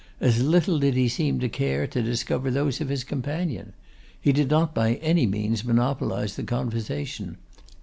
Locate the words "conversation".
6.43-7.37